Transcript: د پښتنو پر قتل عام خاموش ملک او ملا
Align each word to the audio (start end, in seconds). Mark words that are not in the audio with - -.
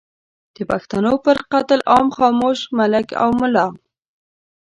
د 0.55 0.57
پښتنو 0.71 1.13
پر 1.25 1.37
قتل 1.51 1.79
عام 1.91 2.07
خاموش 2.17 2.59
ملک 2.77 3.07
او 3.21 3.29
ملا 3.39 3.67